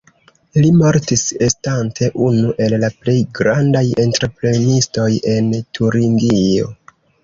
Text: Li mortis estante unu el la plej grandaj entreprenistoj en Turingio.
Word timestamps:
Li 0.61 0.69
mortis 0.77 1.25
estante 1.47 2.09
unu 2.29 2.55
el 2.69 2.77
la 2.85 2.91
plej 3.03 3.17
grandaj 3.43 3.87
entreprenistoj 4.09 5.11
en 5.39 5.57
Turingio. 5.83 6.79